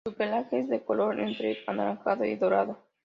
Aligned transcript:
Su 0.03 0.15
pelaje 0.15 0.57
es 0.57 0.67
de 0.67 0.83
color 0.83 1.19
entre 1.19 1.59
anaranjado 1.67 2.25
y 2.25 2.35
dorado. 2.35 2.79